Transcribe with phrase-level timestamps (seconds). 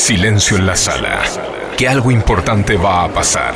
[0.00, 1.22] Silencio en la sala.
[1.76, 3.54] Que algo importante va a pasar.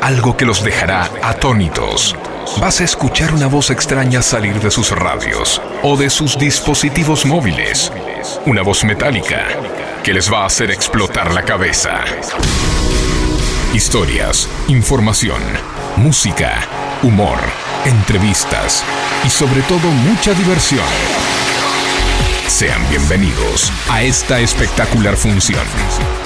[0.00, 2.16] Algo que los dejará atónitos.
[2.60, 7.92] Vas a escuchar una voz extraña salir de sus radios o de sus dispositivos móviles.
[8.46, 9.44] Una voz metálica
[10.04, 11.98] que les va a hacer explotar la cabeza.
[13.74, 15.42] Historias, información,
[15.96, 16.60] música,
[17.02, 17.38] humor,
[17.84, 18.84] entrevistas
[19.26, 21.41] y sobre todo mucha diversión.
[22.52, 25.64] Sean bienvenidos a esta espectacular función.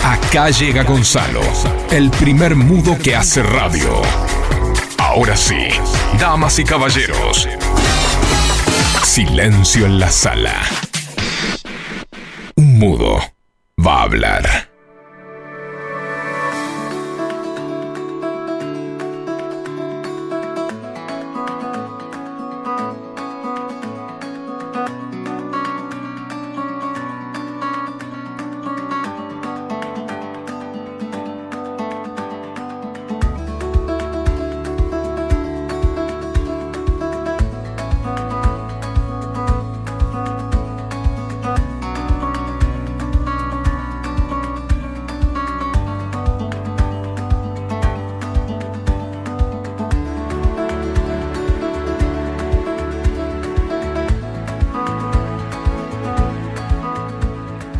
[0.03, 1.41] Acá llega Gonzalo,
[1.89, 4.03] el primer mudo que hace radio.
[4.98, 5.69] Ahora sí,
[6.19, 7.48] damas y caballeros,
[9.05, 10.62] silencio en la sala.
[12.56, 13.23] Un mudo
[13.79, 14.66] va a hablar.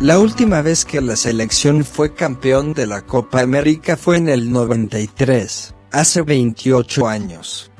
[0.07, 4.53] La última vez que la selección fue campeón de la Copa América fue en el
[4.53, 7.71] 93, hace 28 años.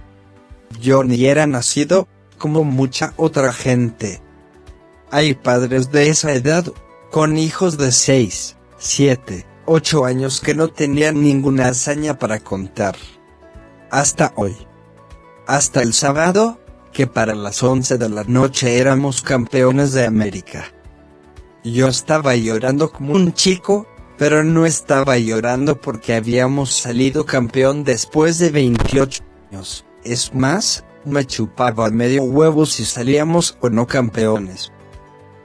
[0.81, 4.21] Yo ni era nacido, como mucha otra gente.
[5.09, 6.65] Hay padres de esa edad,
[7.11, 12.97] con hijos de 6, 7, 8 años que no tenían ninguna hazaña para contar.
[13.89, 14.53] Hasta hoy.
[15.47, 16.59] Hasta el sábado,
[16.91, 20.73] que para las 11 de la noche éramos campeones de América.
[21.73, 23.87] Yo estaba llorando como un chico,
[24.17, 29.85] pero no estaba llorando porque habíamos salido campeón después de 28 años.
[30.05, 34.71] Es más, me chupaba medio huevo si salíamos o no campeones.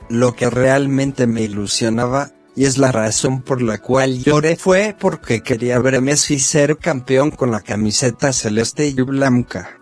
[0.08, 5.42] Lo que realmente me ilusionaba, y es la razón por la cual lloré fue porque
[5.42, 9.80] quería ver a Messi ser campeón con la camiseta celeste y blanca.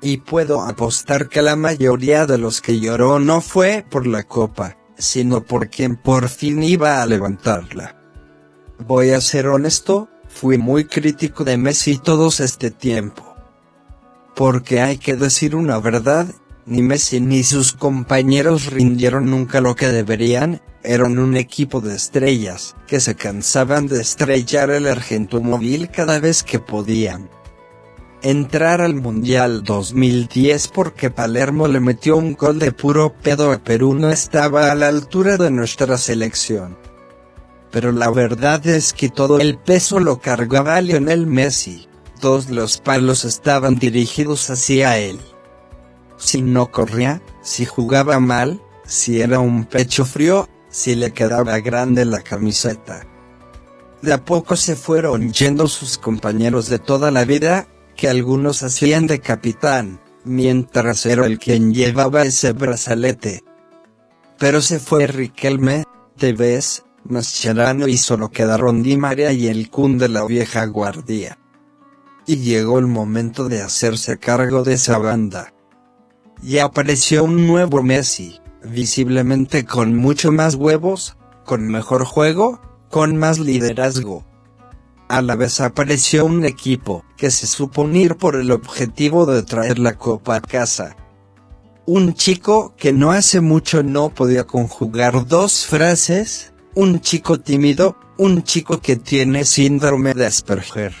[0.00, 4.77] Y puedo apostar que la mayoría de los que lloró no fue por la copa,
[4.98, 7.96] sino por quien por fin iba a levantarla.
[8.78, 13.34] Voy a ser honesto, fui muy crítico de Messi todos este tiempo.
[14.34, 16.26] Porque hay que decir una verdad,
[16.66, 22.76] ni Messi ni sus compañeros rindieron nunca lo que deberían, eran un equipo de estrellas,
[22.86, 24.86] que se cansaban de estrellar el
[25.42, 27.28] móvil cada vez que podían
[28.22, 33.94] entrar al Mundial 2010 porque Palermo le metió un gol de puro pedo a Perú
[33.94, 36.76] no estaba a la altura de nuestra selección.
[37.70, 41.86] Pero la verdad es que todo el peso lo cargaba Lionel Messi,
[42.20, 45.20] todos los palos estaban dirigidos hacia él.
[46.16, 52.04] Si no corría, si jugaba mal, si era un pecho frío, si le quedaba grande
[52.04, 53.06] la camiseta.
[54.02, 57.68] De a poco se fueron yendo sus compañeros de toda la vida,
[57.98, 63.42] que algunos hacían de capitán, mientras era el quien llevaba ese brazalete.
[64.38, 65.82] Pero se fue Riquelme,
[66.16, 71.40] Tevez, Mascherano y solo quedaron Di María y el Kun de la vieja guardia.
[72.24, 75.52] Y llegó el momento de hacerse cargo de esa banda.
[76.40, 82.60] Y apareció un nuevo Messi, visiblemente con mucho más huevos, con mejor juego,
[82.90, 84.24] con más liderazgo,
[85.08, 89.78] a la vez apareció un equipo que se supo unir por el objetivo de traer
[89.78, 90.96] la copa a casa.
[91.86, 98.42] Un chico que no hace mucho no podía conjugar dos frases, un chico tímido, un
[98.42, 100.94] chico que tiene síndrome de Asperger.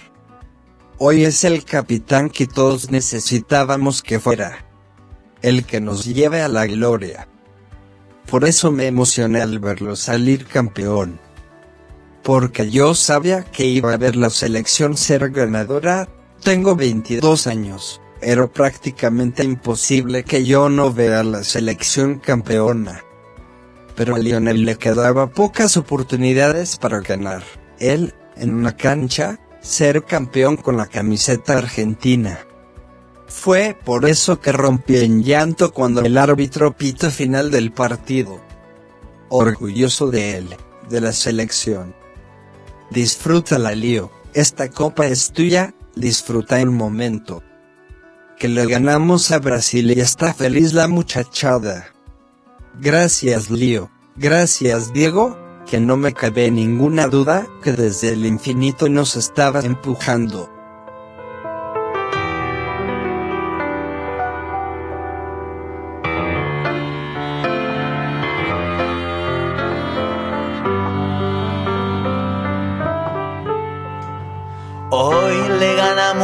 [0.96, 4.64] Hoy es el capitán que todos necesitábamos que fuera.
[5.42, 7.28] El que nos lleve a la gloria.
[8.28, 11.20] Por eso me emocioné al verlo salir campeón
[12.28, 16.10] porque yo sabía que iba a ver la selección ser ganadora,
[16.42, 23.02] tengo 22 años, era prácticamente imposible que yo no vea la selección campeona.
[23.96, 27.44] Pero a Lionel le quedaba pocas oportunidades para ganar,
[27.78, 32.40] él, en una cancha, ser campeón con la camiseta argentina.
[33.26, 38.38] Fue por eso que rompí en llanto cuando el árbitro pito final del partido.
[39.30, 40.56] Orgulloso de él,
[40.90, 41.96] de la selección.
[42.90, 47.42] Disfrútala Lío, esta copa es tuya, disfruta el momento.
[48.38, 51.88] Que le ganamos a Brasil y está feliz la muchachada.
[52.80, 55.36] Gracias Lío, gracias Diego,
[55.68, 60.57] que no me cabe ninguna duda que desde el infinito nos estaba empujando.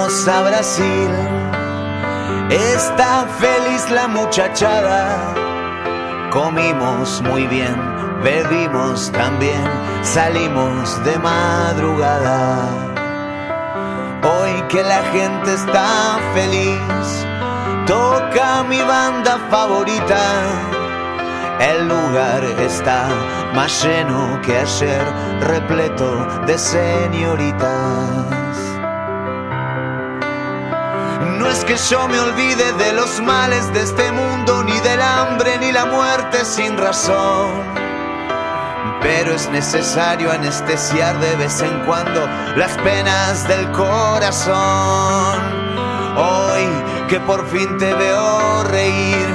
[0.04, 1.10] Ganamos a Brasil.
[2.50, 5.34] Está feliz la muchachada.
[6.30, 7.74] Comimos muy bien,
[8.22, 9.64] bebimos también,
[10.02, 12.68] salimos de madrugada.
[14.22, 17.26] Hoy que la gente está feliz,
[17.86, 20.20] toca mi banda favorita.
[21.60, 23.08] El lugar está
[23.54, 25.04] más lleno que ayer,
[25.40, 28.43] repleto de señoritas.
[31.44, 35.58] No es que yo me olvide de los males de este mundo, ni del hambre,
[35.58, 37.52] ni la muerte sin razón.
[39.02, 42.26] Pero es necesario anestesiar de vez en cuando
[42.56, 44.54] las penas del corazón.
[46.16, 46.64] Hoy
[47.10, 49.28] que por fin te veo reír,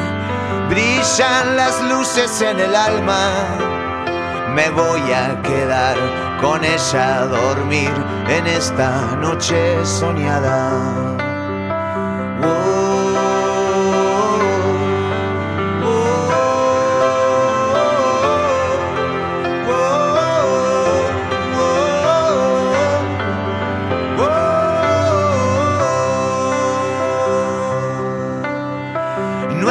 [0.68, 3.30] brillan las luces en el alma.
[4.56, 5.96] Me voy a quedar
[6.42, 7.94] con ella a dormir
[8.30, 11.19] en esta noche soñada.
[12.40, 12.46] No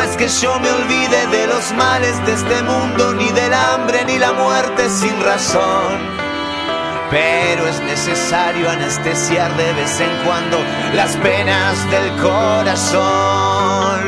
[0.00, 4.18] es que yo me olvide de los males de este mundo, ni del hambre, ni
[4.18, 6.27] la muerte sin razón.
[7.10, 10.58] Pero es necesario anestesiar de vez en cuando
[10.94, 14.00] las penas del corazón.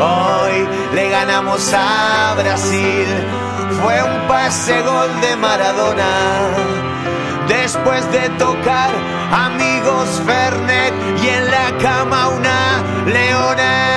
[0.00, 3.06] Hoy le ganamos a Brasil,
[3.82, 6.06] fue un pase gol de Maradona.
[7.48, 8.90] Después de tocar
[9.32, 13.88] amigos Fernet y en la cama una leona.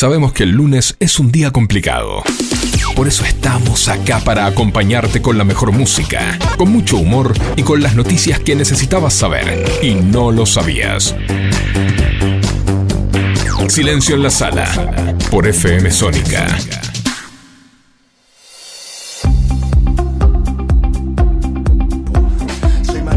[0.00, 2.22] Sabemos que el lunes es un día complicado.
[2.96, 7.82] Por eso estamos acá para acompañarte con la mejor música, con mucho humor y con
[7.82, 11.14] las noticias que necesitabas saber y no lo sabías.
[13.68, 16.46] Silencio en la sala por FM Sónica.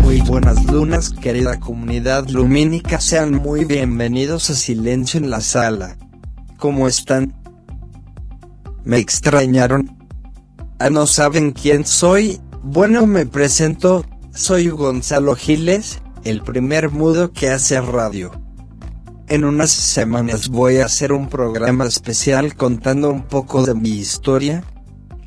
[0.02, 5.96] Muy buenas lunas, querida comunidad lumínica, sean muy bienvenidos a Silencio en la Sala.
[6.64, 7.34] ¿Cómo están?
[8.86, 9.98] ¿Me extrañaron?
[10.80, 12.40] ¿Ah, no saben quién soy?
[12.64, 18.32] Bueno, me presento, soy Gonzalo Giles, el primer mudo que hace radio.
[19.28, 24.64] En unas semanas voy a hacer un programa especial contando un poco de mi historia.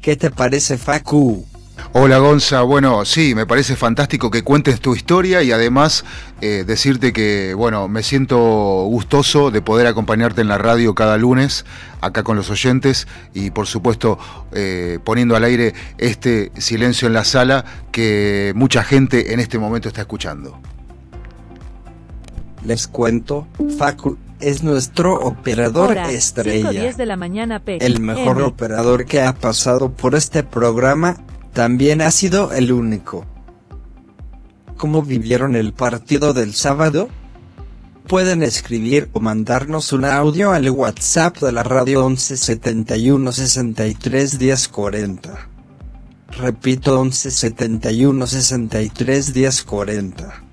[0.00, 1.44] ¿Qué te parece, Facu?
[1.92, 6.04] Hola Gonza, bueno, sí, me parece fantástico que cuentes tu historia y además
[6.40, 8.36] eh, decirte que, bueno, me siento
[8.84, 11.64] gustoso de poder acompañarte en la radio cada lunes,
[12.00, 14.18] acá con los oyentes y por supuesto
[14.52, 19.88] eh, poniendo al aire este silencio en la sala que mucha gente en este momento
[19.88, 20.58] está escuchando.
[22.64, 23.46] Les cuento,
[23.78, 26.70] Facu es nuestro operador Hora, estrella.
[26.70, 27.84] 5:10 de la mañana PM.
[27.84, 31.16] El mejor operador que ha pasado por este programa,
[31.56, 33.24] también ha sido el único.
[34.76, 37.08] ¿Cómo vivieron el partido del sábado?
[38.06, 44.68] Pueden escribir o mandarnos un audio al WhatsApp de la radio 11 71 63 10
[44.68, 45.48] 40.
[46.32, 50.44] Repito 11 71 63 10 40.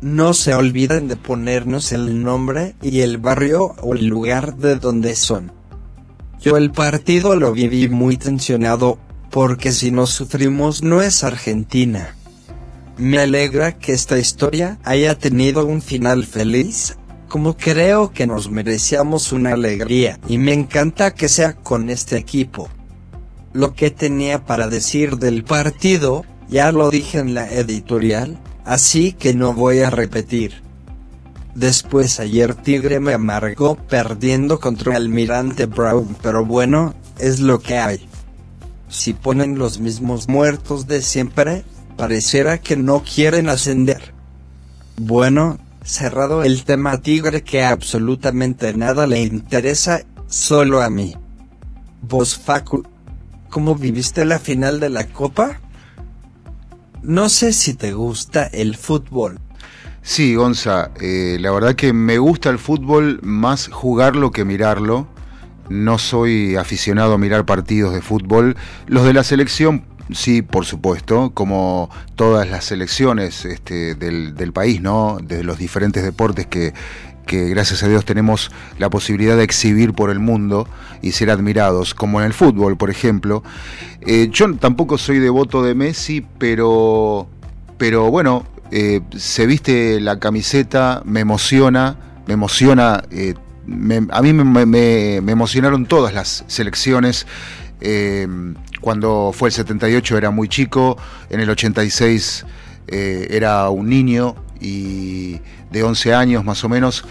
[0.00, 5.14] No se olviden de ponernos el nombre y el barrio o el lugar de donde
[5.14, 5.52] son.
[6.40, 8.98] Yo el partido lo viví muy tensionado,
[9.34, 12.14] porque si no sufrimos no es Argentina.
[12.96, 16.96] Me alegra que esta historia haya tenido un final feliz,
[17.28, 22.68] como creo que nos merecíamos una alegría, y me encanta que sea con este equipo.
[23.52, 29.34] Lo que tenía para decir del partido, ya lo dije en la editorial, así que
[29.34, 30.62] no voy a repetir.
[31.56, 38.13] Después ayer Tigre me amargó perdiendo contra Almirante Brown, pero bueno, es lo que hay.
[38.94, 41.64] Si ponen los mismos muertos de siempre,
[41.96, 44.14] pareciera que no quieren ascender.
[44.96, 51.16] Bueno, cerrado el tema Tigre que absolutamente nada le interesa, solo a mí.
[52.02, 52.84] Vos Facu,
[53.50, 55.58] ¿cómo viviste la final de la Copa?
[57.02, 59.40] No sé si te gusta el fútbol.
[60.02, 65.08] Sí, Gonza, eh, la verdad que me gusta el fútbol más jugarlo que mirarlo.
[65.68, 68.56] No soy aficionado a mirar partidos de fútbol.
[68.86, 75.18] Los de la selección, sí, por supuesto, como todas las selecciones este, del, país, ¿no?
[75.22, 76.74] De los diferentes deportes que,
[77.26, 80.68] que gracias a Dios tenemos la posibilidad de exhibir por el mundo
[81.02, 83.42] y ser admirados, como en el fútbol, por ejemplo.
[84.00, 87.26] Eh, yo tampoco soy devoto de Messi, pero,
[87.78, 93.34] pero bueno, eh, se viste la camiseta, me emociona, me emociona, eh,
[93.66, 97.26] me, a mí me, emocionaron todas las selecciones.
[97.80, 98.26] Eh,
[98.80, 100.96] cuando fue el 78 era muy chico,
[101.30, 102.46] en el 86
[102.86, 105.40] era un niño y
[105.74, 107.04] de 11 años más o menos.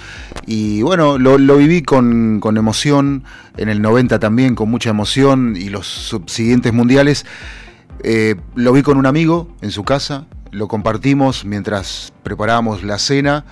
[0.48, 3.24] Y bueno, lo, viví con, con, emoción,
[3.58, 7.26] en el 90 también con mucha emoción y los subsiguientes mundiales.
[8.04, 13.46] Eh, lo vi con un amigo en su casa, lo compartimos mientras preparábamos la cena.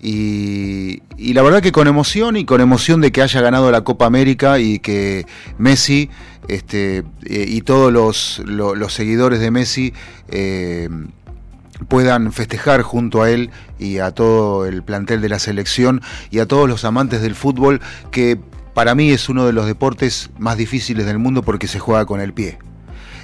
[0.00, 4.06] Y, la verdad que con emoción y con emoción de que haya ganado la Copa
[4.06, 5.26] América y que
[5.58, 6.08] Messi
[6.46, 9.92] este, eh, y todos los, seguidores de Messi
[10.28, 10.88] eh,
[11.88, 16.00] puedan festejar junto a él y a todo el plantel de la selección
[16.30, 18.38] y a todos los amantes del fútbol, que
[18.74, 22.20] para mí es uno de los deportes más difíciles del mundo porque se juega con
[22.20, 22.58] el pie.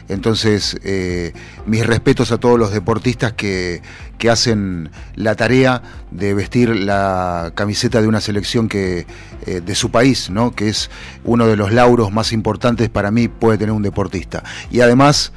[0.08, 1.32] Entonces, eh,
[1.66, 3.80] mis respetos a todos los deportistas que,
[4.18, 9.06] que, hacen la tarea de vestir la camiseta de una selección que,
[9.46, 10.54] eh, de su país, ¿no?
[10.54, 10.90] que es
[11.24, 14.42] uno de los lauros más importantes para mí puede tener un deportista.
[14.70, 15.32] Y además,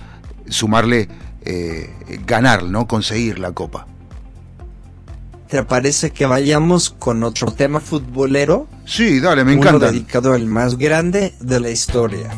[0.50, 1.08] sumarle
[1.50, 1.90] eh,
[2.26, 2.88] ganar, ¿no?
[2.88, 3.88] Conseguir la copa.
[5.48, 8.68] ¿Te parece que vayamos con otro tema futbolero?
[8.86, 9.92] Sí, dale, me Uno encanta.
[9.92, 12.30] dedicado al más grande de la historia.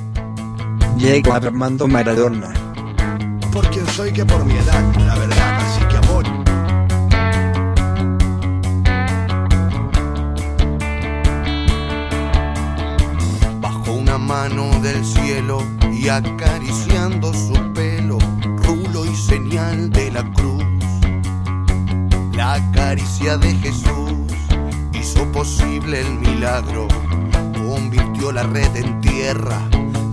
[0.99, 2.53] Diego Armando Maradona.
[3.53, 6.25] Por quien soy que por mi edad, la verdad, así que amor.
[13.61, 18.17] Bajo una mano del cielo y acariciando su pelo
[18.57, 20.65] rulo y señal de la cruz.
[22.33, 24.11] La caricia de Jesús
[24.91, 26.89] hizo posible el milagro,
[27.53, 29.61] convirtió la red en tierra,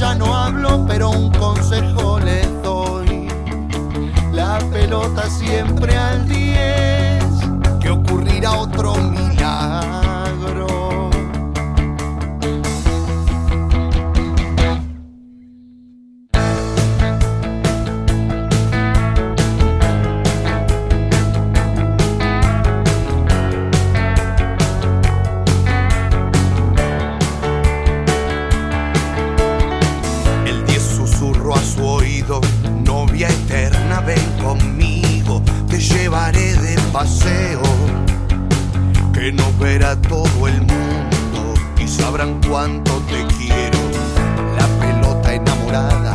[0.00, 3.28] Ya no hablo, pero un consejo les doy.
[4.32, 7.22] La pelota siempre al 10,
[7.80, 10.09] que ocurrirá otro milagro.
[36.10, 37.62] Llevaré de paseo,
[39.12, 43.78] que nos verá todo el mundo y sabrán cuánto te quiero.
[44.58, 46.09] La pelota enamorada,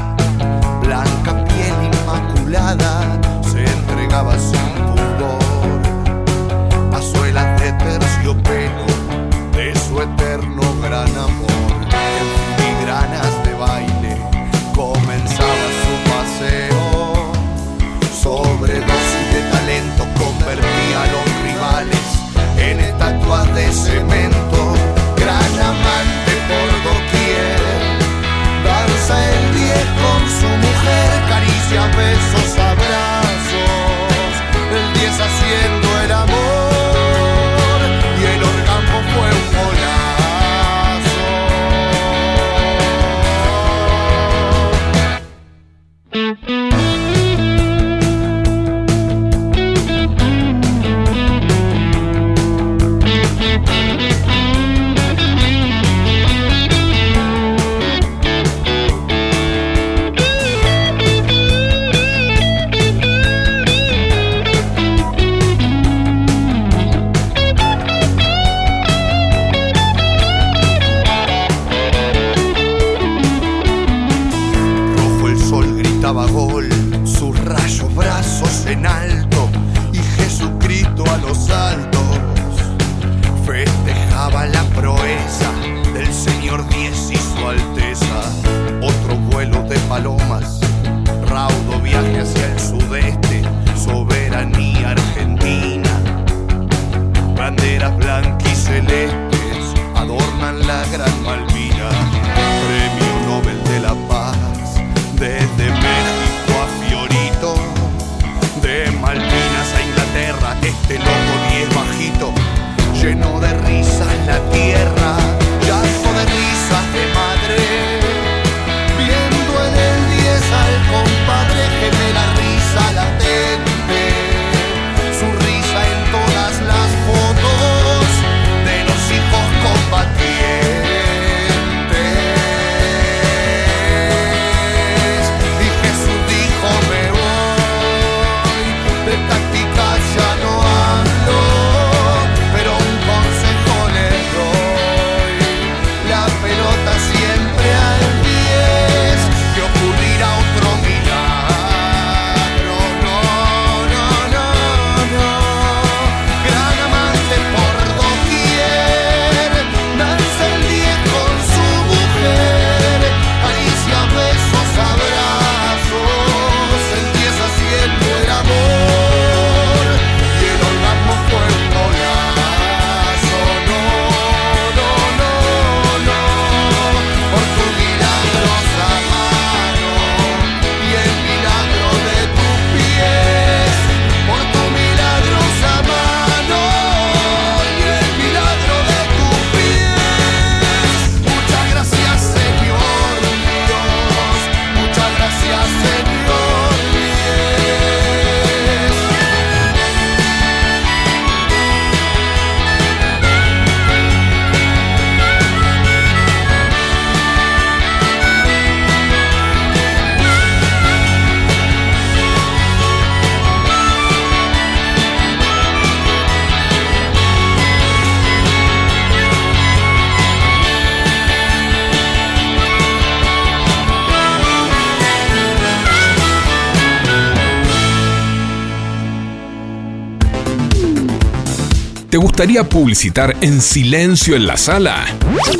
[232.15, 235.03] ¿Te gustaría publicitar en silencio en la sala?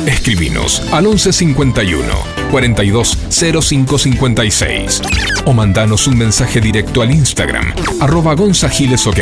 [0.06, 2.02] Escribinos al 1151
[2.50, 5.02] 420556
[5.44, 9.18] o mandanos un mensaje directo al Instagram arroba gonzagilesok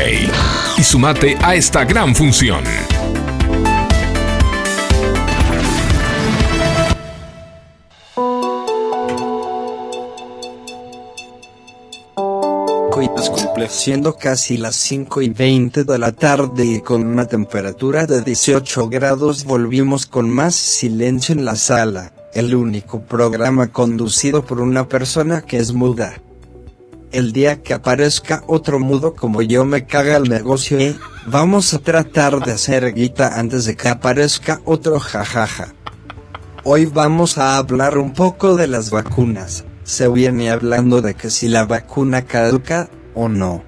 [0.79, 2.63] y sumate a esta gran función.
[13.69, 18.89] Siendo casi las 5 y 20 de la tarde y con una temperatura de 18
[18.89, 25.43] grados volvimos con más silencio en la sala, el único programa conducido por una persona
[25.43, 26.15] que es muda.
[27.13, 31.79] El día que aparezca otro mudo como yo me caga el negocio y vamos a
[31.79, 35.75] tratar de hacer guita antes de que aparezca otro jajaja.
[36.65, 39.65] Hoy vamos a hablar un poco de las vacunas.
[39.85, 43.63] Se viene hablando de que si la vacuna caduca o no.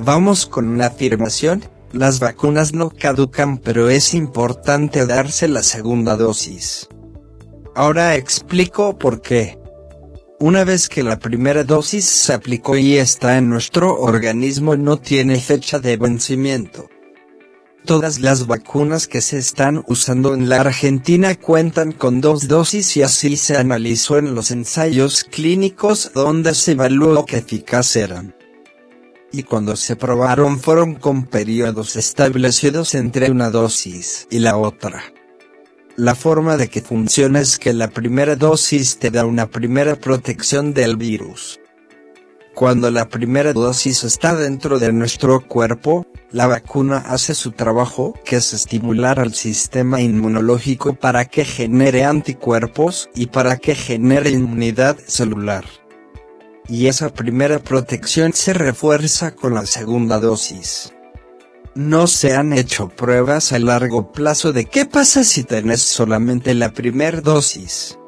[0.00, 6.88] Vamos con una afirmación, las vacunas no caducan pero es importante darse la segunda dosis.
[7.74, 9.58] Ahora explico por qué.
[10.40, 15.40] Una vez que la primera dosis se aplicó y está en nuestro organismo no tiene
[15.40, 16.88] fecha de vencimiento.
[17.84, 23.02] Todas las vacunas que se están usando en la Argentina cuentan con dos dosis y
[23.02, 28.34] así se analizó en los ensayos clínicos donde se evaluó qué eficaz eran.
[29.32, 35.02] Y cuando se probaron fueron con periodos establecidos entre una dosis y la otra.
[35.96, 40.74] La forma de que funciona es que la primera dosis te da una primera protección
[40.74, 41.60] del virus.
[42.54, 48.36] Cuando la primera dosis está dentro de nuestro cuerpo, la vacuna hace su trabajo, que
[48.36, 55.64] es estimular al sistema inmunológico para que genere anticuerpos y para que genere inmunidad celular.
[56.68, 60.92] Y esa primera protección se refuerza con la segunda dosis.
[61.74, 66.72] No se han hecho pruebas a largo plazo de qué pasa si tenés solamente la
[66.72, 67.98] primera dosis.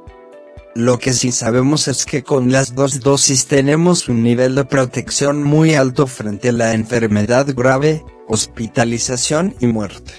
[0.74, 5.42] Lo que sí sabemos es que con las dos dosis tenemos un nivel de protección
[5.42, 10.12] muy alto frente a la enfermedad grave, hospitalización y muerte.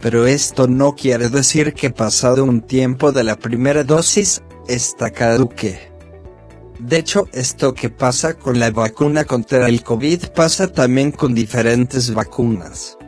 [0.00, 5.91] Pero esto no quiere decir que pasado un tiempo de la primera dosis, esta caduque.
[6.82, 12.12] De hecho, esto que pasa con la vacuna contra el COVID pasa también con diferentes
[12.12, 12.98] vacunas.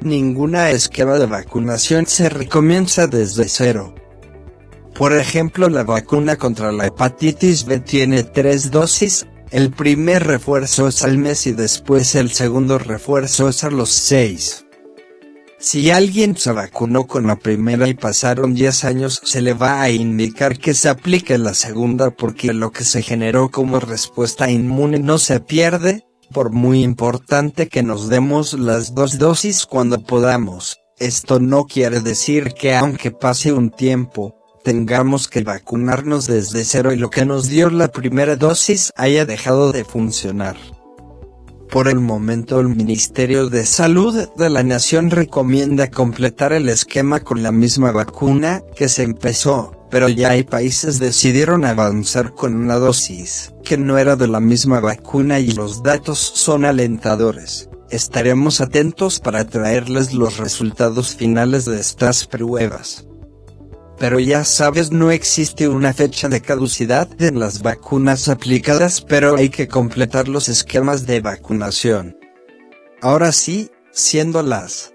[0.00, 3.94] Ninguna esquema de vacunación se recomienza desde cero.
[4.94, 11.02] Por ejemplo, la vacuna contra la hepatitis B tiene tres dosis, el primer refuerzo es
[11.02, 14.63] al mes y después el segundo refuerzo es a los seis.
[15.64, 19.88] Si alguien se vacunó con la primera y pasaron 10 años, se le va a
[19.88, 25.16] indicar que se aplique la segunda porque lo que se generó como respuesta inmune no
[25.16, 30.76] se pierde, por muy importante que nos demos las dos dosis cuando podamos.
[30.98, 36.96] Esto no quiere decir que aunque pase un tiempo, tengamos que vacunarnos desde cero y
[36.96, 40.56] lo que nos dio la primera dosis haya dejado de funcionar.
[41.70, 47.42] Por el momento el Ministerio de Salud de la Nación recomienda completar el esquema con
[47.42, 53.52] la misma vacuna que se empezó, pero ya hay países decidieron avanzar con una dosis
[53.64, 57.68] que no era de la misma vacuna y los datos son alentadores.
[57.90, 63.06] Estaremos atentos para traerles los resultados finales de estas pruebas.
[63.98, 69.48] Pero ya sabes no existe una fecha de caducidad en las vacunas aplicadas pero hay
[69.48, 72.16] que completar los esquemas de vacunación.
[73.00, 74.92] Ahora sí, siendo las.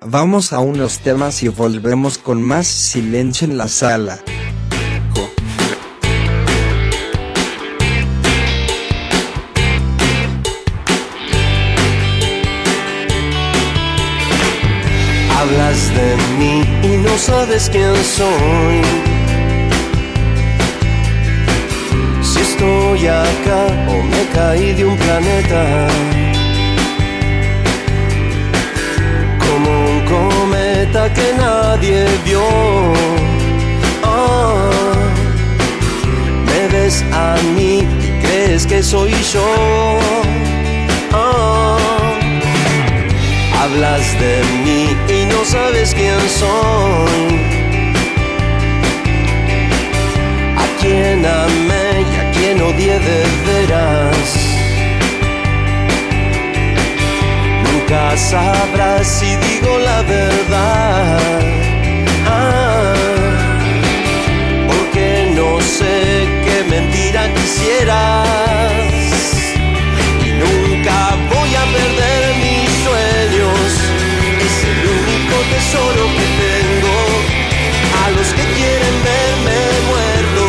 [0.00, 4.20] Vamos a unos temas y volvemos con más silencio en la sala.
[17.28, 18.80] Sabes quién soy.
[22.22, 23.62] Si estoy acá
[23.92, 25.62] o me caí de un planeta.
[29.44, 32.48] Como un cometa que nadie vio.
[34.02, 34.70] Ah,
[36.48, 37.74] me ves a mí
[38.06, 40.07] y crees que soy yo.
[43.68, 47.34] Hablas de mí y no sabes quién soy.
[50.56, 54.28] A quién amé y a quién odié de veras.
[57.64, 61.18] Nunca sabrás si digo la verdad.
[62.26, 62.94] Ah,
[64.68, 68.47] porque no sé qué mentira quisieras.
[75.70, 76.96] Tesoro que tengo.
[78.04, 80.44] A los que quieren verme muerto,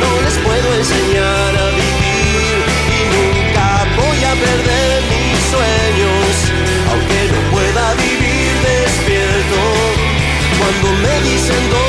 [0.00, 2.56] no les puedo enseñar a vivir.
[2.96, 6.30] Y nunca voy a perder mis sueños,
[6.90, 9.60] aunque no pueda vivir despierto.
[10.58, 11.83] Cuando me dicen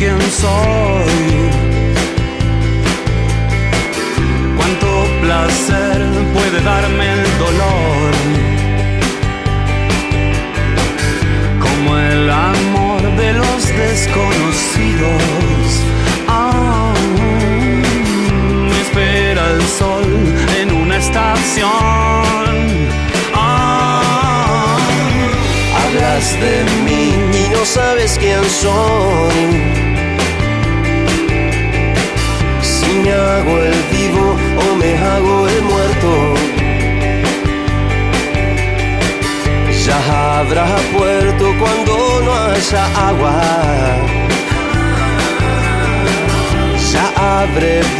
[0.00, 1.12] quién soy.
[4.56, 4.88] Cuánto
[5.20, 5.98] placer
[6.32, 8.10] puede darme el dolor.
[11.64, 15.64] Como el amor de los desconocidos.
[16.26, 16.94] Ah,
[18.70, 20.08] me espera el sol
[20.60, 22.52] en una estación.
[23.34, 24.78] Ah,
[25.80, 26.54] hablas de
[26.86, 27.04] mí
[27.42, 29.29] y no sabes quién soy.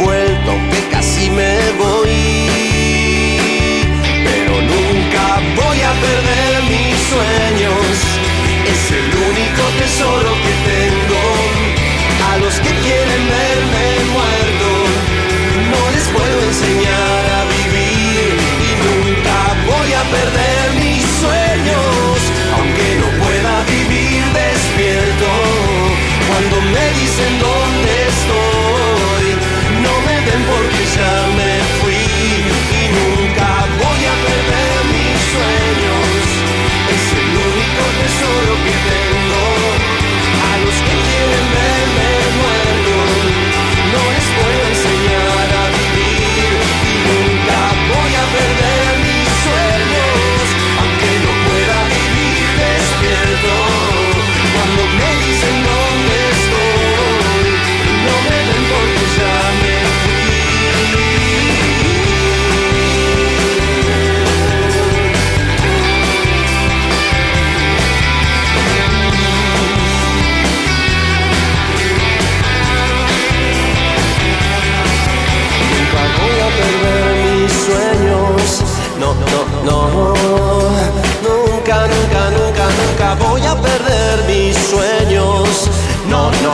[0.03, 2.09] Vuelto que casi me voy.
[4.25, 5.23] Pero nunca
[5.55, 7.85] voy a perder mis sueños.
[8.73, 11.21] Es el único tesoro que tengo.
[12.31, 14.69] A los que quieren verme muerto,
[15.71, 17.30] no les puedo enseñar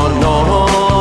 [0.06, 0.97] no, no.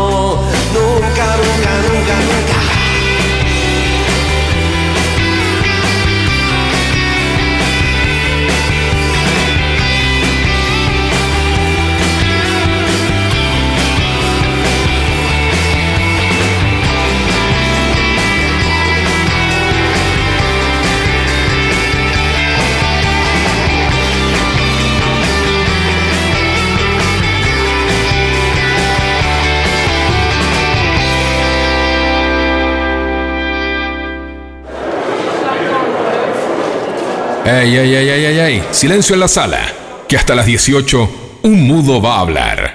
[37.66, 38.62] ¡Ey, ey, ey, ey, ey, ey!
[38.70, 39.59] Silencio en la sala,
[40.07, 42.65] que hasta las 18 un mudo va a hablar.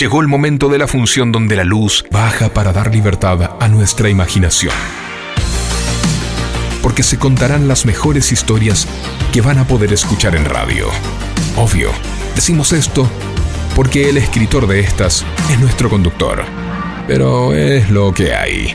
[0.00, 4.08] Llegó el momento de la función donde la luz baja para dar libertad a nuestra
[4.08, 4.74] imaginación.
[6.82, 8.88] Porque se contarán las mejores historias
[9.32, 10.88] que van a poder escuchar en radio.
[11.56, 11.92] Obvio,
[12.34, 13.08] decimos esto
[13.76, 16.44] porque el escritor de estas es nuestro conductor.
[17.06, 18.74] Pero es lo que hay.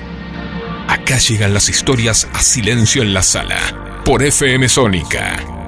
[0.87, 3.57] Acá llegan las historias a silencio en la sala,
[4.05, 5.58] por FM Sónica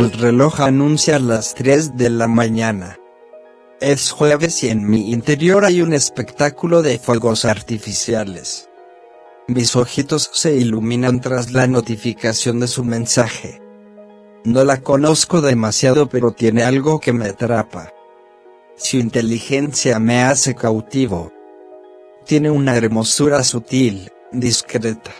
[0.00, 2.98] El reloj anuncia las 3 de la mañana.
[3.82, 8.70] Es jueves y en mi interior hay un espectáculo de fuegos artificiales.
[9.46, 13.60] Mis ojitos se iluminan tras la notificación de su mensaje.
[14.42, 17.92] No la conozco demasiado pero tiene algo que me atrapa.
[18.76, 21.30] Su inteligencia me hace cautivo.
[22.24, 25.12] Tiene una hermosura sutil, discreta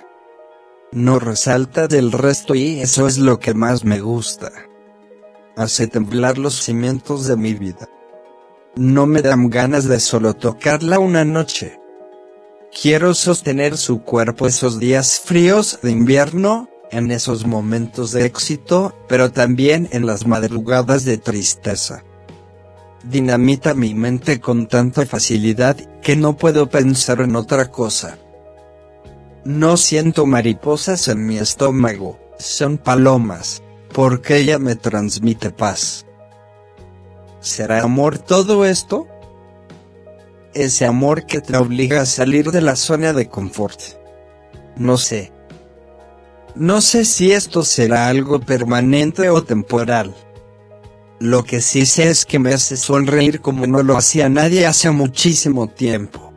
[0.93, 4.51] no resalta del resto y eso es lo que más me gusta.
[5.57, 7.89] Hace temblar los cimientos de mi vida.
[8.77, 11.81] No me dan ganas de solo tocarla una noche.
[12.81, 19.33] Quiero sostener su cuerpo esos días fríos de invierno, en esos momentos de éxito, pero
[19.33, 22.05] también en las madrugadas de tristeza.
[23.03, 28.19] Dinamita mi mente con tanta facilidad que no puedo pensar en otra cosa.
[29.45, 36.07] No siento mariposas en mi estómago, son palomas, porque ella me transmite paz.
[37.41, 39.07] ¿Será amor todo esto?
[40.53, 43.81] Ese amor que te obliga a salir de la zona de confort.
[44.77, 45.33] No sé.
[46.55, 50.15] No sé si esto será algo permanente o temporal.
[51.21, 54.91] Lo que sí sé es que me hace sonreír como no lo hacía nadie hace
[54.91, 56.33] muchísimo tiempo.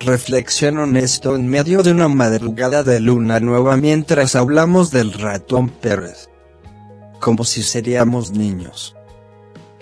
[0.00, 6.28] Reflexión honesto en medio de una madrugada de luna nueva mientras hablamos del ratón Pérez.
[7.20, 8.94] Como si seríamos niños.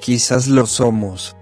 [0.01, 1.37] Quizás lo somos.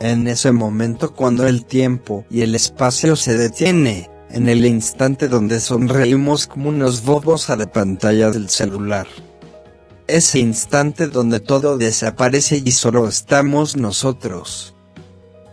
[0.00, 5.60] En ese momento cuando el tiempo y el espacio se detiene, en el instante donde
[5.60, 9.06] sonreímos como unos bobos a la pantalla del celular.
[10.06, 14.74] Ese instante donde todo desaparece y solo estamos nosotros.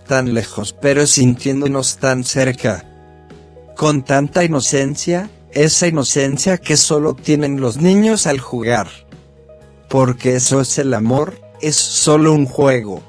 [0.08, 2.89] Tan lejos pero sintiéndonos tan cerca.
[3.78, 8.88] Con tanta inocencia, esa inocencia que solo tienen los niños al jugar.
[9.93, 13.03] Porque eso es el amor, es solo un juego.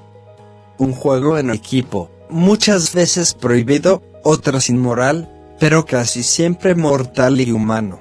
[0.77, 8.01] Un juego en equipo, muchas veces prohibido, otras inmoral, pero casi siempre mortal y humano.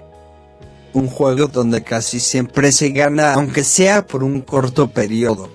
[0.91, 5.47] Un juego donde casi siempre se gana aunque sea por un corto periodo.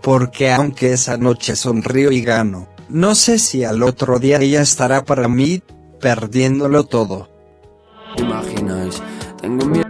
[0.00, 5.04] Porque aunque esa noche sonrío y gano, no sé si al otro día ella estará
[5.04, 5.64] para mí,
[5.98, 7.28] perdiéndolo todo.
[8.16, 9.02] Imagináis,
[9.40, 9.89] tengo miedo.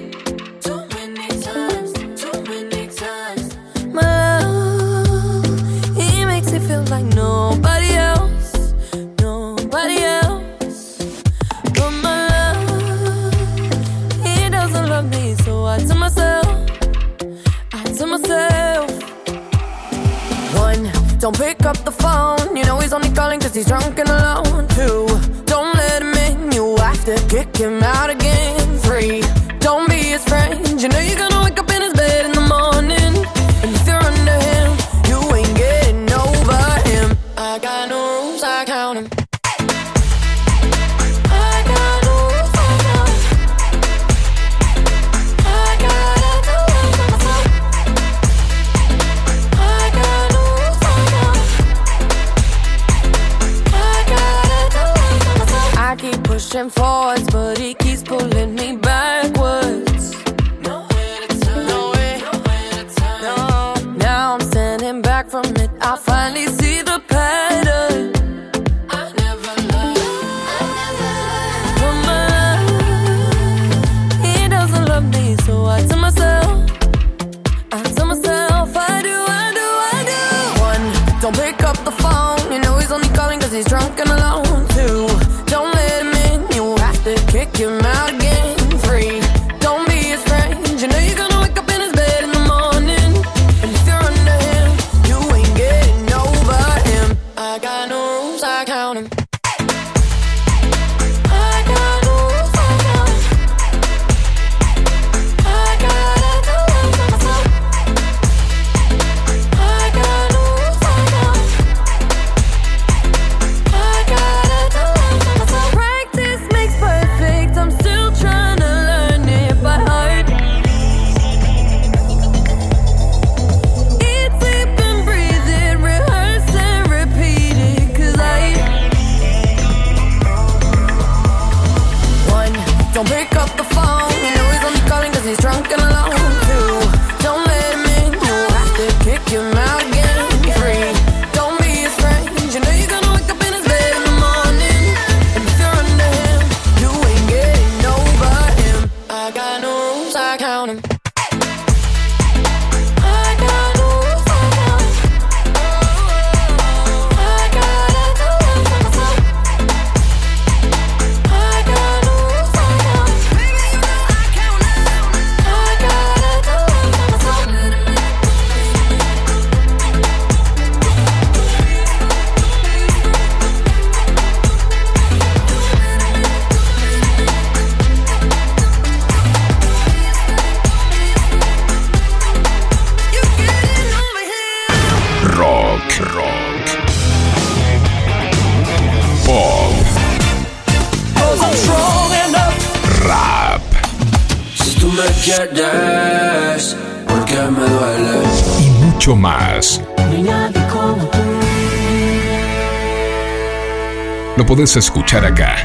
[204.51, 205.55] Podés escuchar acá,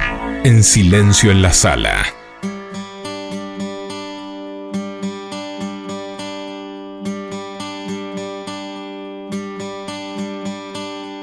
[0.45, 2.07] en Silencio en la Sala.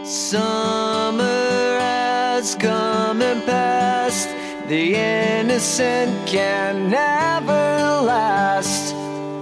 [0.03, 4.27] Summer has come and passed.
[4.67, 8.93] The innocent can never last.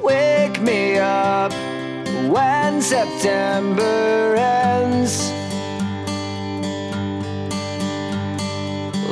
[0.03, 1.51] Wake me up
[2.29, 5.40] when September ends.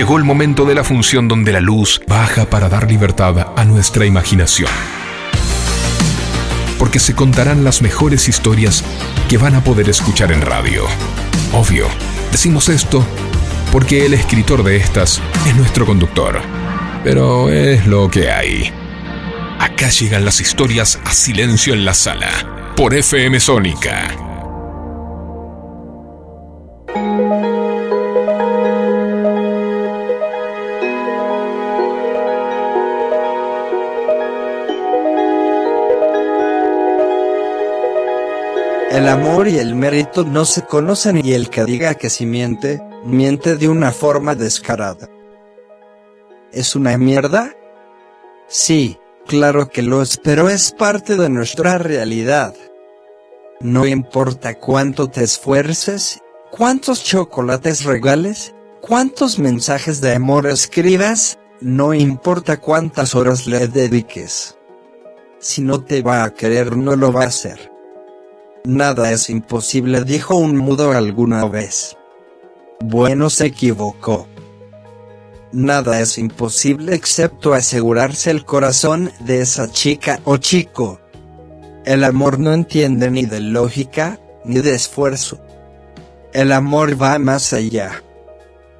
[0.00, 4.06] Llegó el momento de la función donde la luz baja para dar libertad a nuestra
[4.06, 4.70] imaginación.
[6.78, 8.82] Porque se contarán las mejores historias
[9.28, 10.84] que van a poder escuchar en radio.
[11.52, 11.86] Obvio,
[12.32, 13.04] decimos esto
[13.72, 16.40] porque el escritor de estas es nuestro conductor.
[17.04, 18.72] Pero es lo que hay.
[19.58, 24.29] Acá llegan las historias a silencio en la sala, por FM Sónica.
[38.90, 42.82] El amor y el mérito no se conocen y el que diga que si miente,
[43.04, 45.08] miente de una forma descarada.
[46.50, 47.54] ¿Es una mierda?
[48.48, 52.56] Sí, claro que lo es, pero es parte de nuestra realidad.
[53.60, 56.18] No importa cuánto te esfuerces,
[56.50, 64.56] cuántos chocolates regales, cuántos mensajes de amor escribas, no importa cuántas horas le dediques.
[65.38, 67.70] Si no te va a querer no lo va a hacer.
[68.64, 71.96] Nada es imposible, dijo un mudo alguna vez.
[72.80, 74.26] Bueno, se equivocó.
[75.52, 81.00] Nada es imposible excepto asegurarse el corazón de esa chica o chico.
[81.86, 85.40] El amor no entiende ni de lógica, ni de esfuerzo.
[86.34, 88.02] El amor va más allá.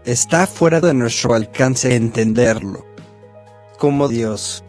[0.04, 2.84] Está fuera de nuestro alcance entenderlo.
[3.78, 4.62] Como Dios.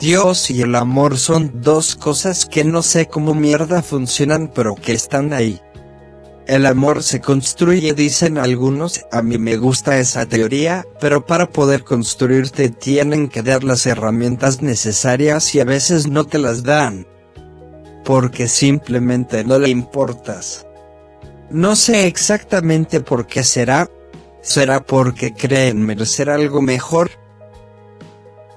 [0.00, 4.92] Dios y el amor son dos cosas que no sé cómo mierda funcionan pero que
[4.92, 5.60] están ahí.
[6.46, 11.82] El amor se construye dicen algunos, a mí me gusta esa teoría, pero para poder
[11.82, 17.06] construirte tienen que dar las herramientas necesarias y a veces no te las dan.
[18.04, 20.66] Porque simplemente no le importas.
[21.50, 23.90] No sé exactamente por qué será.
[24.40, 27.10] ¿Será porque creen merecer algo mejor?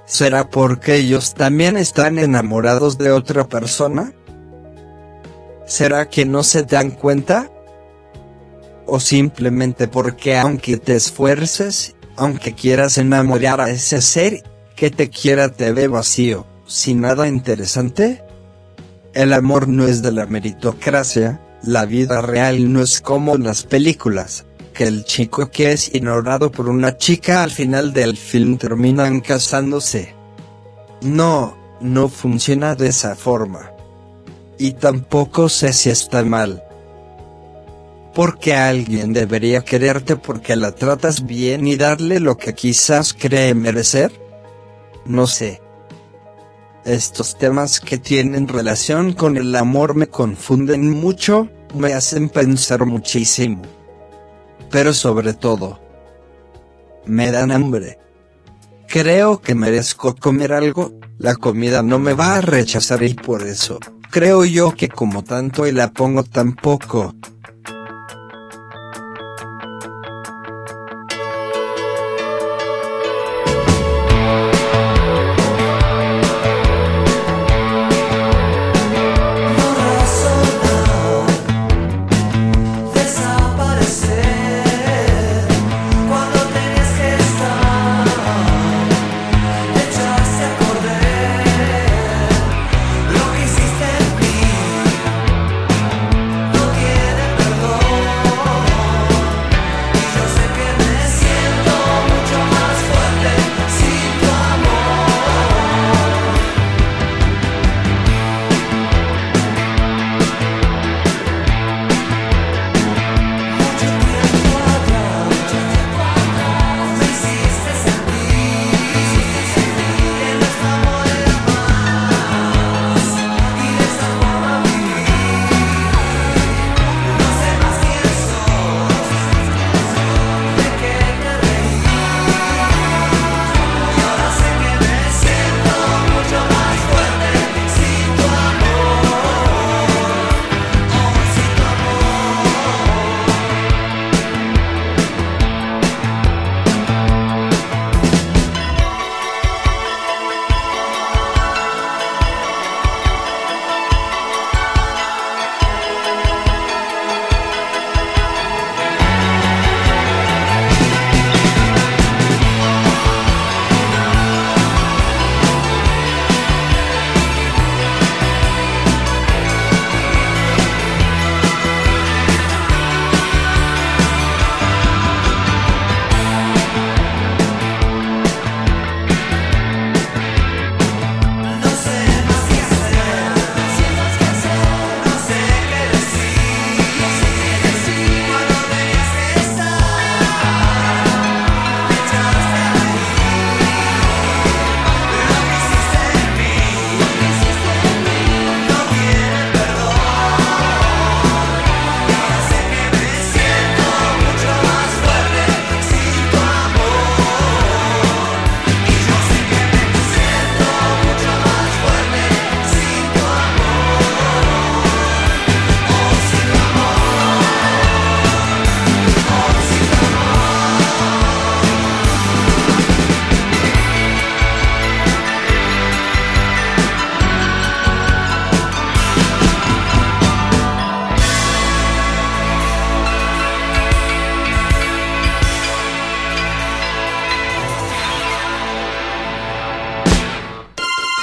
[0.09, 4.11] ¿Será porque ellos también están enamorados de otra persona?
[5.67, 7.51] ¿Será que no se dan cuenta?
[8.87, 14.41] ¿O simplemente porque aunque te esfuerces, aunque quieras enamorar a ese ser,
[14.75, 18.23] que te quiera te ve vacío, sin nada interesante?
[19.13, 24.47] El amor no es de la meritocracia, la vida real no es como las películas,
[24.79, 30.15] que el chico que es ignorado por una chica al final del film terminan casándose.
[31.01, 33.73] No, no funciona de esa forma.
[34.57, 36.63] Y tampoco sé si está mal.
[38.15, 44.13] Porque alguien debería quererte porque la tratas bien y darle lo que quizás cree merecer.
[45.05, 45.61] No sé.
[46.85, 53.78] Estos temas que tienen relación con el amor me confunden mucho, me hacen pensar muchísimo
[54.69, 55.79] pero sobre todo,
[57.05, 57.99] me dan hambre.
[58.87, 63.79] Creo que merezco comer algo, la comida no me va a rechazar y por eso,
[64.09, 67.13] creo yo que como tanto y la pongo tan poco,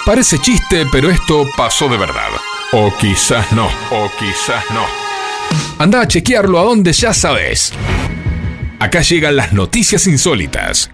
[0.07, 2.28] Parece chiste, pero esto pasó de verdad.
[2.70, 4.84] O quizás no, o quizás no.
[5.80, 7.72] Anda a chequearlo a donde ya sabes.
[8.78, 10.90] Acá llegan las noticias insólitas.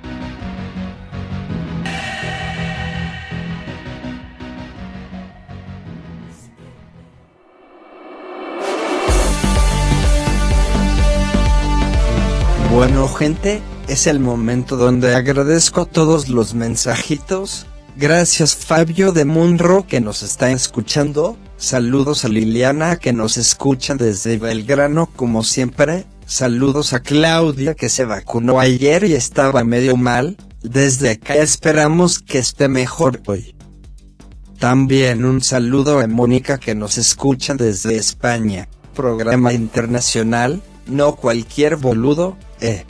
[12.70, 17.66] Bueno gente, es el momento donde agradezco todos los mensajitos.
[17.96, 21.36] Gracias Fabio de Munro que nos está escuchando.
[21.58, 26.06] Saludos a Liliana que nos escucha desde Belgrano como siempre.
[26.24, 30.38] Saludos a Claudia que se vacunó ayer y estaba medio mal.
[30.62, 33.54] Desde acá esperamos que esté mejor hoy.
[34.58, 38.68] También un saludo a Mónica que nos escucha desde España.
[38.94, 42.86] Programa internacional, no cualquier boludo, eh.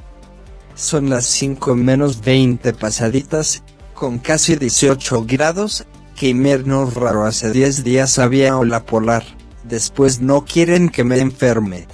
[0.74, 3.62] Son las 5 menos 20 pasaditas,
[4.02, 5.86] con casi 18 grados,
[6.16, 9.22] que invierno raro hace 10 días había ola polar,
[9.62, 11.86] después no quieren que me enferme.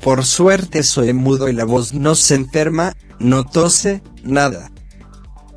[0.00, 4.70] Por suerte soy mudo y la voz no se enferma, no tose, nada.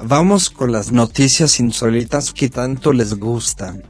[0.03, 3.83] Vamos con las noticias insólitas que tanto les gustan.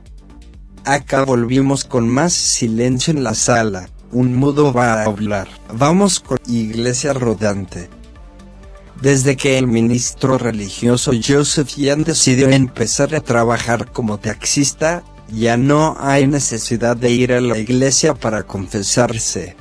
[0.84, 5.47] Acá volvimos con más silencio en la sala, un mudo va a hablar.
[5.74, 8.00] Vamos con Iglesia Rodante.
[9.01, 15.97] Desde que el ministro religioso Joseph Yan decidió empezar a trabajar como taxista, ya no
[15.99, 19.55] hay necesidad de ir a la iglesia para confesarse.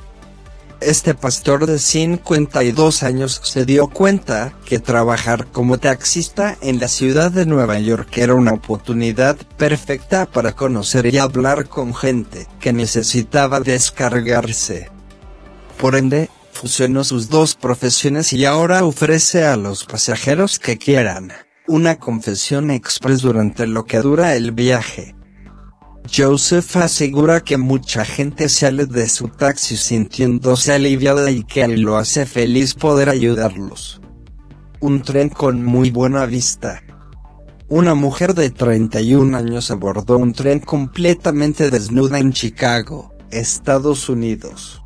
[0.79, 7.31] Este pastor de 52 años se dio cuenta que trabajar como taxista en la ciudad
[7.31, 13.59] de Nueva York era una oportunidad perfecta para conocer y hablar con gente que necesitaba
[13.59, 14.89] descargarse.
[15.79, 16.29] Por ende,
[16.61, 21.33] fusionó sus dos profesiones y ahora ofrece a los pasajeros que quieran
[21.67, 25.15] una confesión express durante lo que dura el viaje.
[26.15, 32.27] Joseph asegura que mucha gente sale de su taxi sintiéndose aliviada y que lo hace
[32.27, 33.99] feliz poder ayudarlos.
[34.81, 36.83] Un tren con muy buena vista.
[37.69, 44.80] Una mujer de 31 años abordó un tren completamente desnuda en Chicago, Estados Unidos.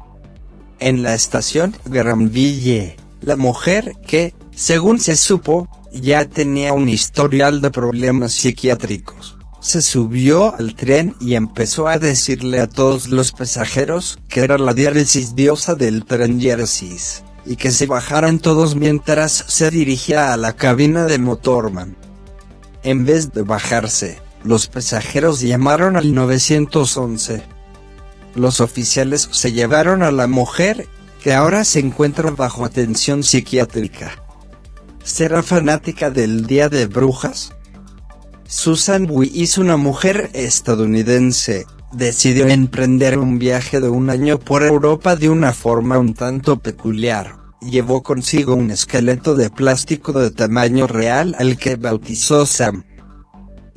[0.80, 7.72] En la estación Granville, la mujer que, según se supo, ya tenía un historial de
[7.72, 14.42] problemas psiquiátricos se subió al tren y empezó a decirle a todos los pasajeros que
[14.42, 20.34] era la diáresis diosa del tren Jerseys, y que se bajaran todos mientras se dirigía
[20.34, 21.98] a la cabina de Motorman.
[22.84, 27.42] En vez de bajarse, los pasajeros llamaron al 911.
[28.36, 30.88] Los oficiales se llevaron a la mujer,
[31.24, 34.12] que ahora se encuentra bajo atención psiquiátrica.
[35.04, 37.54] ¿Será fanática del Día de Brujas?
[38.48, 45.30] Susan Weiss, una mujer estadounidense, decidió emprender un viaje de un año por Europa de
[45.30, 47.38] una forma un tanto peculiar.
[47.62, 52.84] Llevó consigo un esqueleto de plástico de tamaño real al que bautizó Sam.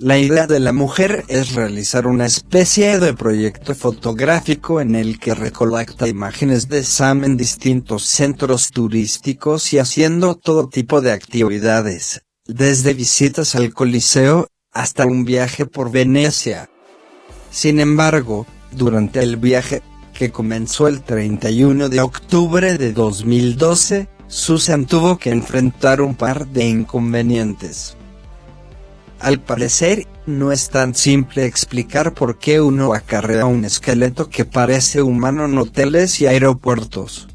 [0.01, 5.35] La idea de la mujer es realizar una especie de proyecto fotográfico en el que
[5.35, 12.95] recolecta imágenes de Sam en distintos centros turísticos y haciendo todo tipo de actividades, desde
[12.95, 16.71] visitas al Coliseo, hasta un viaje por Venecia.
[17.51, 19.83] Sin embargo, durante el viaje,
[20.15, 26.69] que comenzó el 31 de octubre de 2012, Susan tuvo que enfrentar un par de
[26.69, 27.98] inconvenientes.
[29.21, 35.03] Al parecer, no es tan simple explicar por qué uno acarrea un esqueleto que parece
[35.03, 37.29] humano en hoteles y aeropuertos.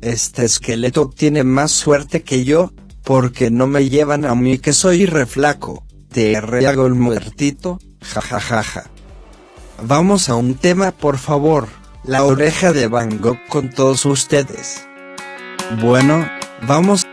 [0.00, 2.72] Este esqueleto tiene más suerte que yo,
[3.04, 8.84] porque no me llevan a mí que soy reflaco te hago el muertito, jajajaja.
[9.82, 11.68] Vamos a un tema por favor,
[12.02, 14.84] la oreja de Van Gogh con todos ustedes.
[15.80, 16.28] Bueno,
[16.66, 17.06] vamos.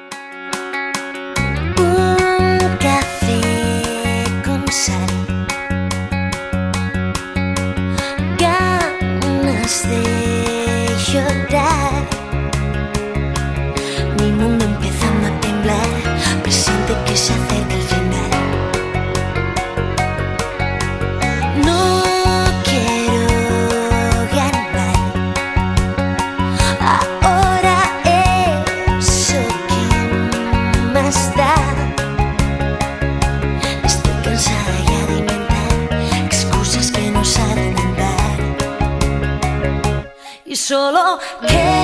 [40.66, 41.74] Solo quedarán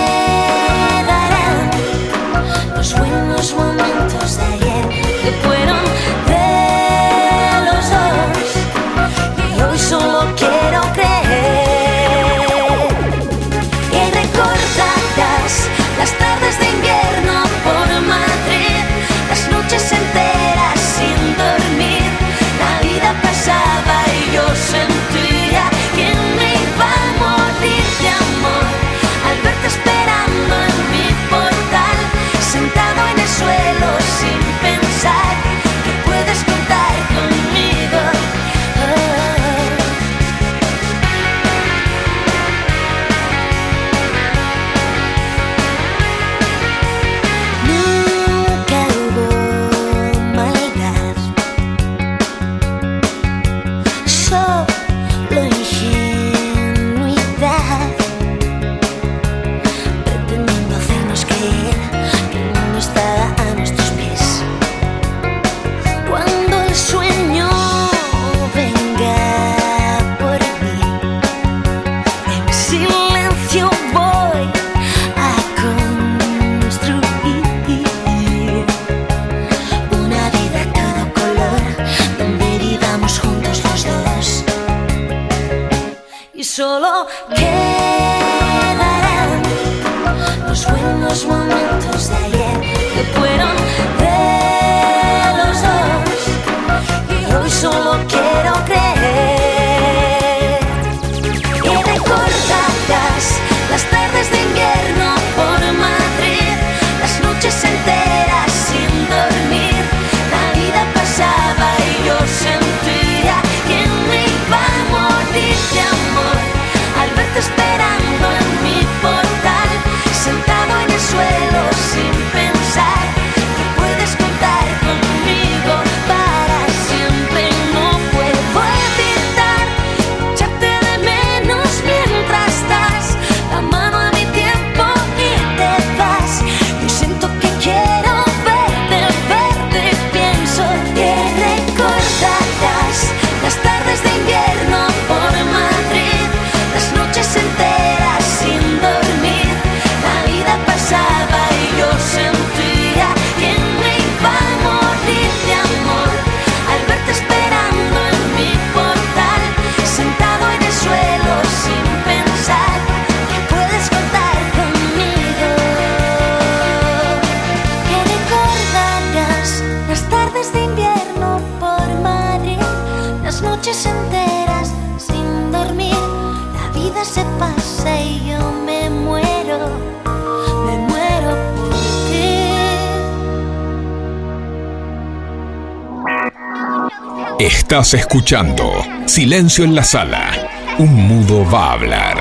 [187.82, 188.72] Escuchando
[189.08, 190.50] Silencio en la Sala.
[190.78, 192.18] Un mudo va a hablar.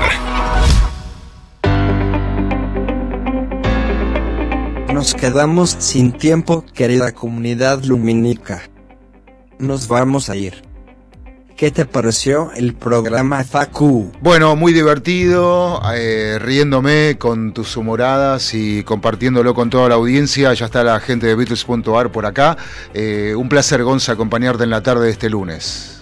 [4.91, 8.63] Nos quedamos sin tiempo, querida comunidad lumínica.
[9.59, 10.63] Nos vamos a ir.
[11.61, 14.11] ¿Qué te pareció el programa Facu?
[14.19, 20.51] Bueno, muy divertido, eh, riéndome con tus humoradas y compartiéndolo con toda la audiencia.
[20.55, 22.57] Ya está la gente de Beatles.ar por acá.
[22.95, 26.01] Eh, un placer, Gonza, acompañarte en la tarde de este lunes.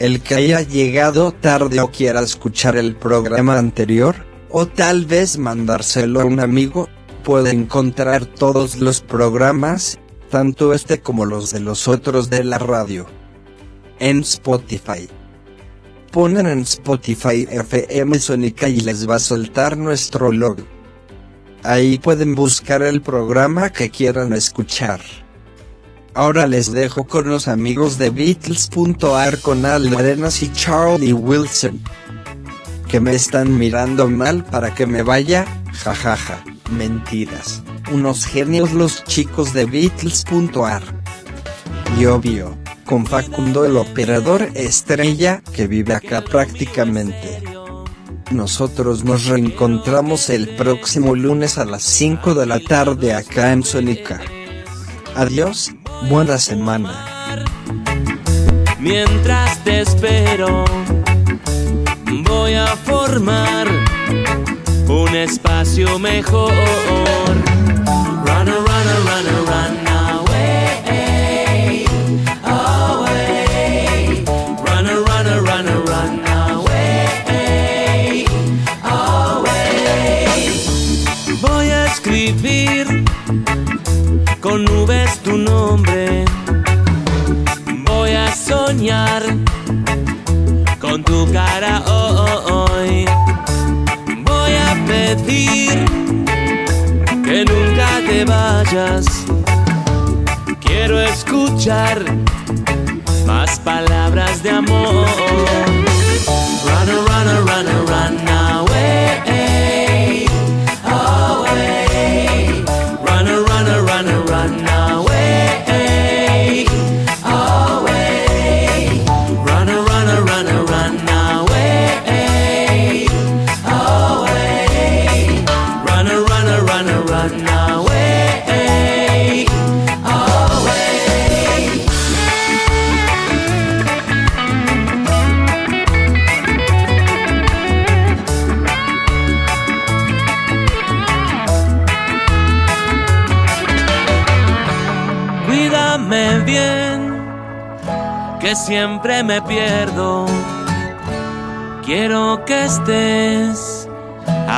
[0.00, 4.16] El que haya llegado tarde o quiera escuchar el programa anterior,
[4.50, 6.88] o tal vez mandárselo a un amigo,
[7.22, 10.00] puede encontrar todos los programas,
[10.32, 13.06] tanto este como los de los otros de la radio,
[13.98, 15.08] en Spotify.
[16.10, 20.64] Ponen en Spotify FM Sónica y les va a soltar nuestro logo.
[21.62, 25.00] Ahí pueden buscar el programa que quieran escuchar.
[26.14, 31.80] Ahora les dejo con los amigos de Beatles.ar con Al Arenas y Charlie Wilson.
[32.88, 37.62] Que me están mirando mal para que me vaya, jajaja, mentiras.
[37.92, 40.82] Unos genios los chicos de Beatles.ar.
[41.98, 47.42] Y obvio, con Facundo el operador estrella que vive acá prácticamente.
[48.30, 54.20] Nosotros nos reencontramos el próximo lunes a las 5 de la tarde acá en Sonica.
[55.14, 55.72] Adiós,
[56.08, 57.44] buena semana.
[58.80, 60.64] Mientras te espero,
[62.28, 63.66] voy a formar
[64.88, 66.52] un espacio mejor.
[84.40, 86.24] Con nubes tu nombre.
[87.86, 89.22] Voy a soñar
[90.80, 93.04] con tu cara hoy.
[94.24, 95.84] Voy a pedir
[97.24, 99.06] que nunca te vayas.
[100.60, 102.04] Quiero escuchar
[103.26, 105.65] más palabras de amor.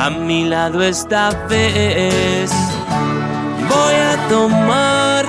[0.09, 2.51] A mi lado esta vez.
[3.69, 5.25] Voy a tomar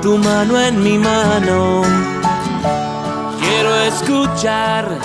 [0.00, 1.82] tu mano en mi mano.
[3.40, 4.98] Quiero escuchar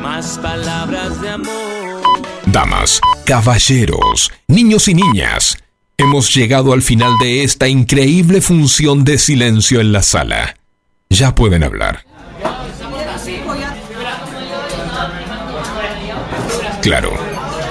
[0.00, 2.22] más palabras de amor.
[2.46, 5.56] Damas, caballeros, niños y niñas,
[5.98, 10.56] hemos llegado al final de esta increíble función de silencio en la sala.
[11.10, 12.04] Ya pueden hablar.
[16.82, 17.12] Claro,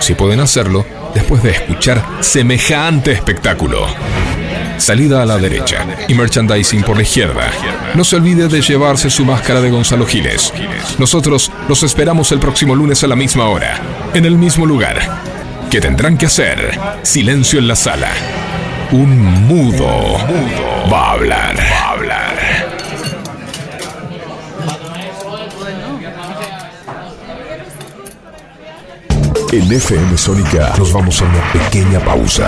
[0.01, 3.85] si pueden hacerlo después de escuchar semejante espectáculo.
[4.77, 7.51] Salida a la derecha y merchandising por la izquierda.
[7.93, 10.51] No se olvide de llevarse su máscara de Gonzalo Giles.
[10.97, 13.79] Nosotros los esperamos el próximo lunes a la misma hora,
[14.13, 14.99] en el mismo lugar.
[15.69, 16.79] ¿Qué tendrán que hacer?
[17.03, 18.11] Silencio en la sala.
[18.91, 20.17] Un mudo
[20.91, 21.55] va a hablar.
[21.57, 22.71] Va a hablar.
[29.53, 32.47] En FM Sónica nos vamos a una pequeña pausa.